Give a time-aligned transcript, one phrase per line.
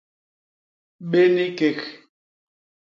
[1.09, 1.79] Béni kék.